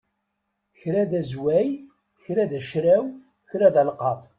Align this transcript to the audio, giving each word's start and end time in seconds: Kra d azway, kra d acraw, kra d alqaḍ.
Kra 0.79 1.03
d 1.09 1.13
azway, 1.19 1.69
kra 2.23 2.43
d 2.51 2.53
acraw, 2.59 3.05
kra 3.49 3.67
d 3.73 3.75
alqaḍ. 3.81 4.19